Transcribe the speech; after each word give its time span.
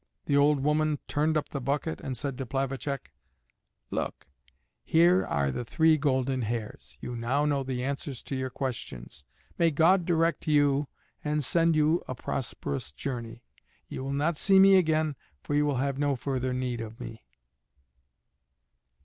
The 0.25 0.35
old 0.35 0.61
woman 0.63 0.97
turned 1.07 1.37
up 1.37 1.49
the 1.49 1.61
bucket 1.61 2.01
and 2.01 2.17
said 2.17 2.35
to 2.39 2.45
Plavacek: 2.47 3.11
"Look, 3.91 4.25
here 4.83 5.23
are 5.27 5.51
the 5.51 5.63
three 5.63 5.95
golden 5.99 6.41
hairs. 6.41 6.97
You 7.01 7.15
now 7.15 7.45
know 7.45 7.61
the 7.61 7.83
answers 7.83 8.23
to 8.23 8.35
your 8.35 8.49
questions. 8.49 9.23
May 9.59 9.69
God 9.69 10.03
direct 10.05 10.47
you 10.47 10.87
and 11.23 11.43
send 11.43 11.75
you 11.75 12.03
a 12.07 12.15
prosperous 12.15 12.91
journey. 12.91 13.43
You 13.89 14.03
will 14.03 14.11
not 14.13 14.37
see 14.37 14.57
me 14.57 14.75
again, 14.75 15.17
for 15.43 15.53
you 15.53 15.67
will 15.67 15.75
have 15.77 15.99
no 15.99 16.15
further 16.15 16.51
need 16.51 16.81
of 16.81 16.99
me." 16.99 17.23